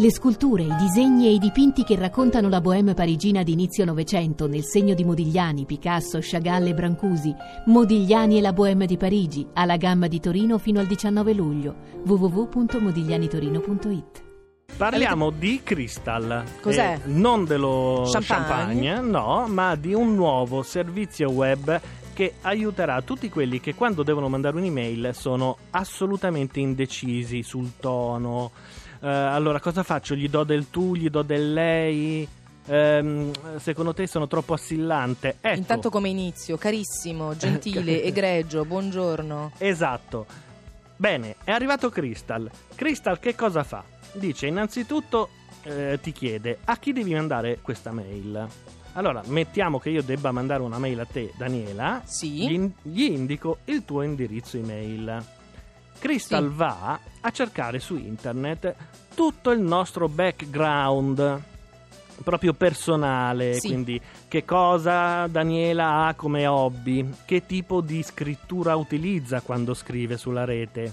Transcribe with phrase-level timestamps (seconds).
[0.00, 4.48] Le sculture, i disegni e i dipinti che raccontano la bohème parigina di inizio Novecento
[4.48, 7.34] nel segno di Modigliani, Picasso, Chagall e Brancusi.
[7.66, 11.74] Modigliani e la bohème di Parigi, alla gamma di Torino fino al 19 luglio.
[12.06, 14.22] www.modiglianitorino.it
[14.74, 16.44] Parliamo di Crystal.
[16.62, 16.94] Cos'è?
[16.94, 18.86] Eh, non dello Champagne?
[18.86, 21.78] champagne, no, ma di un nuovo servizio web
[22.14, 28.52] che aiuterà tutti quelli che quando devono mandare un'email sono assolutamente indecisi sul tono.
[29.00, 30.14] Eh, allora, cosa faccio?
[30.14, 32.28] Gli do del tu, gli do del lei?
[32.66, 35.36] Ehm, secondo te sono troppo assillante?
[35.40, 35.56] Ecco.
[35.58, 39.52] Intanto come inizio, carissimo, gentile, egregio, buongiorno.
[39.58, 40.26] Esatto.
[40.96, 42.48] Bene, è arrivato Crystal.
[42.74, 43.82] Crystal che cosa fa?
[44.12, 45.30] Dice innanzitutto
[45.62, 48.46] eh, ti chiede a chi devi mandare questa mail.
[48.94, 52.02] Allora, mettiamo che io debba mandare una mail a te, Daniela.
[52.04, 52.46] Sì.
[52.48, 55.24] Gli, in- gli indico il tuo indirizzo email.
[55.98, 56.54] Crystal Sì.
[56.56, 58.74] va a cercare su internet
[59.14, 61.42] tutto il nostro background
[62.24, 63.68] proprio personale, Sì.
[63.68, 70.44] quindi che cosa Daniela ha come hobby, che tipo di scrittura utilizza quando scrive sulla
[70.44, 70.92] rete,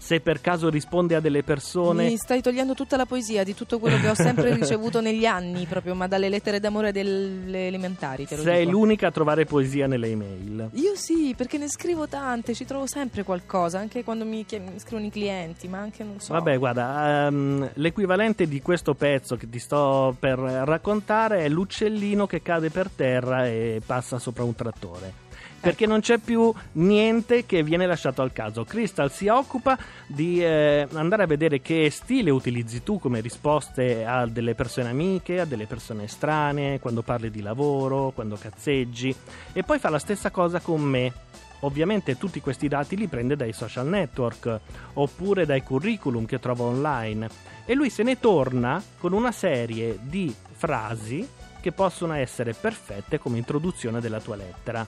[0.00, 3.78] se per caso risponde a delle persone Mi stai togliendo tutta la poesia di tutto
[3.78, 8.64] quello che ho sempre ricevuto negli anni, proprio, ma dalle lettere d'amore delle elementari, sei
[8.64, 8.70] dico.
[8.70, 10.70] l'unica a trovare poesia nelle email.
[10.72, 15.06] Io sì, perché ne scrivo tante, ci trovo sempre qualcosa, anche quando mi, chiam- scrivono
[15.06, 16.32] i clienti, ma anche non so.
[16.32, 22.40] Vabbè, guarda, ehm, l'equivalente di questo pezzo che ti sto per raccontare è l'uccellino che
[22.40, 25.28] cade per terra e passa sopra un trattore.
[25.60, 28.64] Perché non c'è più niente che viene lasciato al caso.
[28.64, 34.26] Crystal si occupa di eh, andare a vedere che stile utilizzi tu come risposte a
[34.26, 39.14] delle persone amiche, a delle persone estranee, quando parli di lavoro, quando cazzeggi.
[39.52, 41.12] E poi fa la stessa cosa con me.
[41.60, 44.60] Ovviamente tutti questi dati li prende dai social network
[44.94, 47.28] oppure dai curriculum che trova online
[47.66, 51.28] e lui se ne torna con una serie di frasi
[51.60, 54.86] che possono essere perfette come introduzione della tua lettera.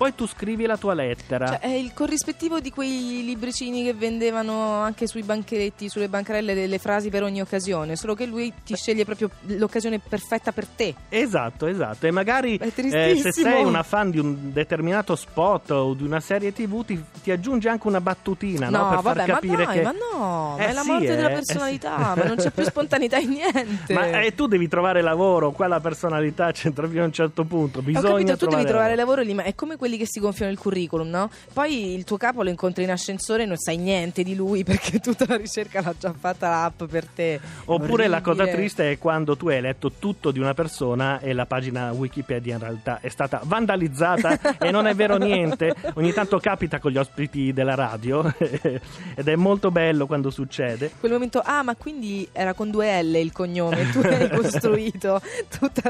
[0.00, 1.46] Poi tu scrivi la tua lettera.
[1.46, 6.78] Cioè, è il corrispettivo di quei libricini che vendevano anche sui banchetti, sulle bancarelle, delle
[6.78, 9.28] frasi per ogni occasione, solo che lui ti sceglie proprio
[9.58, 10.94] l'occasione perfetta per te.
[11.10, 12.06] Esatto, esatto.
[12.06, 16.54] E magari eh, se sei una fan di un determinato spot o di una serie
[16.54, 19.82] TV, ti, ti aggiunge anche una battutina no, per vabbè, far capire ma dai, che.
[19.82, 22.18] ma no, ma Eh è la sì, morte eh, della eh personalità, sì.
[22.20, 23.92] ma non c'è più spontaneità in niente.
[23.92, 27.80] Ma eh, tu devi trovare lavoro, qua la personalità c'entra fino a un certo punto.
[27.80, 29.16] Ho Bisogna capito, tu devi trovare lavoro.
[29.16, 31.30] lavoro lì, ma è come quelli che si gonfiano il curriculum, no?
[31.52, 35.00] Poi il tuo capo lo incontri in ascensore e non sai niente di lui perché
[35.00, 37.40] tutta la ricerca l'ha già fatta l'app per te.
[37.64, 41.46] Oppure la cosa triste è quando tu hai letto tutto di una persona e la
[41.46, 45.74] pagina Wikipedia in realtà è stata vandalizzata e non è vero niente.
[45.94, 50.92] Ogni tanto capita con gli ospiti della radio ed è molto bello quando succede.
[51.00, 55.20] quel momento, ah, ma quindi era con due L il cognome, tu hai costruito
[55.58, 55.82] tutto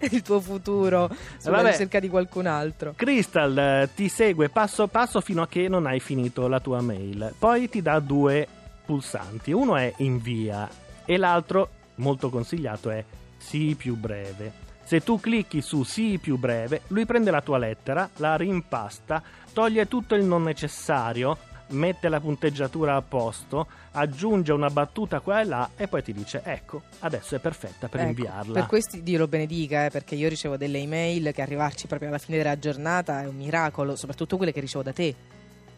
[0.00, 1.70] il tuo futuro sulla Vabbè.
[1.70, 2.92] ricerca di qualcun altro.
[3.24, 7.34] Crystal ti segue passo passo fino a che non hai finito la tua mail.
[7.38, 8.46] Poi ti dà due
[8.84, 9.50] pulsanti.
[9.50, 10.68] Uno è invia
[11.06, 13.02] e l'altro, molto consigliato, è
[13.38, 14.52] sii più breve.
[14.84, 19.22] Se tu clicchi su sii più breve, lui prende la tua lettera, la rimpasta,
[19.54, 21.38] toglie tutto il non necessario,
[21.68, 26.42] mette la punteggiatura a posto, aggiunge una battuta qua e là e poi ti dice
[26.44, 28.52] ecco, adesso è perfetta per Ecco, inviarla.
[28.52, 32.18] Per questi Dio lo benedica, eh, perché io ricevo delle email che arrivarci proprio alla
[32.18, 35.14] fine della giornata è un miracolo, soprattutto quelle che ricevo da te.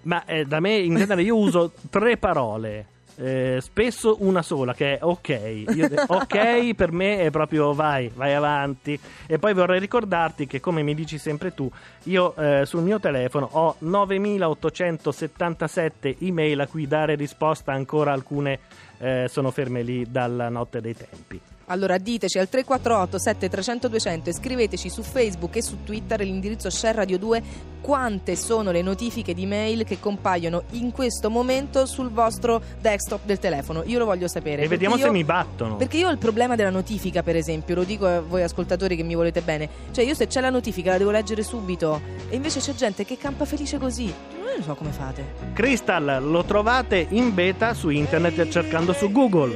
[0.03, 2.95] Ma eh, da me in genere io uso tre parole.
[3.17, 5.65] Eh, spesso una sola che è ok.
[5.75, 9.01] Io ok per me è proprio vai, vai avanti.
[9.27, 11.71] E poi vorrei ricordarti che, come mi dici sempre tu,
[12.05, 18.59] io eh, sul mio telefono ho 9877 email a cui dare risposta, ancora alcune
[18.99, 21.39] eh, sono ferme lì dalla notte dei tempi.
[21.67, 26.95] Allora diteci al 348 7300 200 e scriveteci su Facebook e su Twitter l'indirizzo Share
[26.97, 27.43] Radio 2
[27.81, 33.39] quante sono le notifiche di mail che compaiono in questo momento sul vostro desktop del
[33.39, 33.83] telefono.
[33.87, 34.63] Io lo voglio sapere.
[34.63, 35.77] E vediamo io- se mi battono.
[35.77, 39.05] Perché io ho il problema della notifica, per esempio, lo dico a voi ascoltatori che
[39.05, 39.69] mi volete bene.
[39.93, 42.01] Cioè, io se c'è la notifica la devo leggere subito.
[42.29, 44.13] E invece c'è gente che campa felice così.
[44.57, 45.25] Non so come fate.
[45.53, 49.55] Crystal lo trovate in beta su internet cercando su Google.